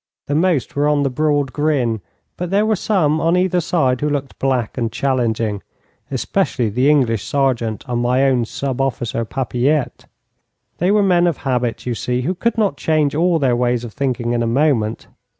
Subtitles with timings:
[0.25, 2.01] The most were on the broad grin,
[2.35, 5.61] but there were some on either side who looked black and challenging,
[6.09, 10.05] especially the English sergeant and my own sub officer Papilette.
[10.79, 13.93] They were men of habit, you see, who could not change all their ways of
[13.93, 15.05] thinking in a moment.